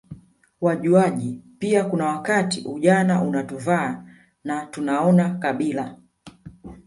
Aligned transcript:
wajuaji 0.61 1.41
pia 1.59 1.83
kuna 1.83 2.05
wakati 2.05 2.61
ujana 2.67 3.21
unatuvaa 3.21 4.05
na 4.43 4.65
tunaona 4.65 5.29
kabila 5.35 5.97